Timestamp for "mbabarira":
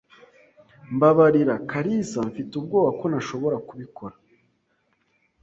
0.95-1.55